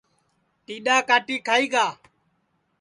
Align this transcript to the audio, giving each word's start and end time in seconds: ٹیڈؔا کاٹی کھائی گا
ٹیڈؔا 0.65 0.97
کاٹی 1.07 1.35
کھائی 1.47 1.65
گا 1.73 1.85